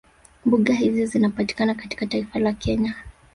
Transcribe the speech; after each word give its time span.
Mbuga 0.45 0.73
hizi 0.73 1.05
zinapatikana 1.05 1.75
katika 1.75 2.05
taifa 2.05 2.39
la 2.39 2.53
Kenya 2.53 2.95